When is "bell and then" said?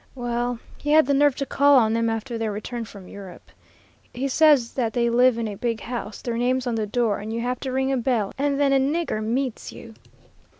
7.97-8.73